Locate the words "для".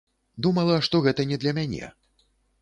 1.45-1.53